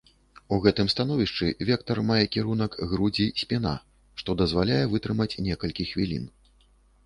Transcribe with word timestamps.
У 0.55 0.57
гэтым 0.61 0.87
становішчы 0.93 1.49
вектар 1.69 2.01
мае 2.07 2.23
кірунак 2.37 2.79
грудзі-спіна, 2.95 3.75
што 4.25 4.29
дазваляе 4.43 4.83
вытрымаць 4.95 5.33
некалькі 5.49 5.83
хвілін. 5.95 6.25